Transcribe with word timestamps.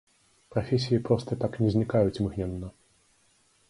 Прафесіі 0.53 0.99
проста 1.09 1.39
так 1.45 1.61
не 1.67 1.71
знікаюць 1.77 2.19
імгненна. 2.25 2.67